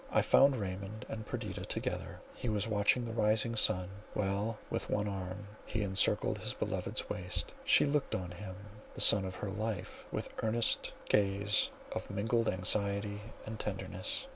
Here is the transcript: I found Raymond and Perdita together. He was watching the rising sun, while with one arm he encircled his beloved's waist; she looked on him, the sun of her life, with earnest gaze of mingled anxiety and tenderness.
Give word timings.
I 0.09 0.23
found 0.23 0.55
Raymond 0.55 1.05
and 1.09 1.27
Perdita 1.27 1.63
together. 1.63 2.21
He 2.33 2.49
was 2.49 2.67
watching 2.67 3.05
the 3.05 3.13
rising 3.13 3.55
sun, 3.55 3.87
while 4.15 4.57
with 4.71 4.89
one 4.89 5.07
arm 5.07 5.45
he 5.63 5.83
encircled 5.83 6.39
his 6.39 6.55
beloved's 6.55 7.07
waist; 7.07 7.53
she 7.63 7.85
looked 7.85 8.15
on 8.15 8.31
him, 8.31 8.55
the 8.95 8.99
sun 9.01 9.25
of 9.25 9.35
her 9.35 9.49
life, 9.51 10.05
with 10.11 10.29
earnest 10.41 10.91
gaze 11.07 11.69
of 11.91 12.09
mingled 12.09 12.49
anxiety 12.49 13.21
and 13.45 13.59
tenderness. 13.59 14.25